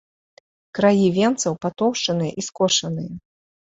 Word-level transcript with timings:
Краі 0.79 1.05
венцаў 1.19 1.53
патоўшчаныя 1.69 2.31
і 2.39 2.51
скошаныя. 2.51 3.11